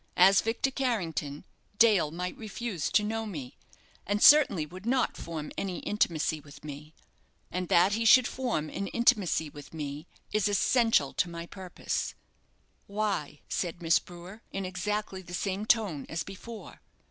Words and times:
As 0.17 0.41
Victor 0.41 0.71
Carrington, 0.71 1.43
Dale 1.77 2.09
might 2.09 2.35
refuse 2.35 2.89
to 2.91 3.03
know 3.03 3.27
me, 3.27 3.55
and 4.07 4.19
certainly 4.19 4.65
would 4.65 4.87
not 4.87 5.15
form 5.15 5.51
any 5.59 5.77
intimacy 5.81 6.39
with 6.39 6.63
me, 6.65 6.95
and 7.51 7.67
that 7.67 7.91
he 7.93 8.03
should 8.03 8.27
form 8.27 8.67
an 8.71 8.87
intimacy 8.87 9.47
with 9.51 9.75
me 9.75 10.07
is 10.31 10.47
essential 10.47 11.13
to 11.13 11.29
my 11.29 11.45
purpose." 11.45 12.15
"Why?" 12.87 13.41
said 13.47 13.79
Miss 13.83 13.99
Brewer, 13.99 14.41
in 14.51 14.65
exactly 14.65 15.21
the 15.21 15.35
same 15.35 15.67
tone 15.67 16.07
as 16.09 16.23
before. 16.23 16.81